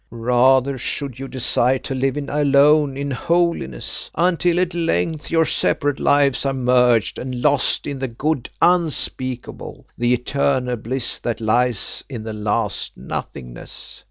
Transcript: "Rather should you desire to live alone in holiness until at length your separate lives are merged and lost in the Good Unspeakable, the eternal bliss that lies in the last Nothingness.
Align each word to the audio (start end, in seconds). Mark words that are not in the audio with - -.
"Rather 0.09 0.79
should 0.79 1.19
you 1.19 1.27
desire 1.27 1.77
to 1.77 1.93
live 1.93 2.17
alone 2.17 2.97
in 2.97 3.11
holiness 3.11 4.09
until 4.15 4.59
at 4.59 4.73
length 4.73 5.29
your 5.29 5.45
separate 5.45 5.99
lives 5.99 6.43
are 6.43 6.55
merged 6.55 7.19
and 7.19 7.39
lost 7.43 7.85
in 7.85 7.99
the 7.99 8.07
Good 8.07 8.49
Unspeakable, 8.63 9.85
the 9.95 10.11
eternal 10.11 10.75
bliss 10.77 11.19
that 11.19 11.39
lies 11.39 12.03
in 12.09 12.23
the 12.23 12.33
last 12.33 12.97
Nothingness. 12.97 13.99